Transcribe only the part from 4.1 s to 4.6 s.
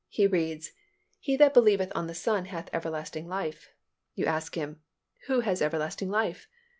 You ask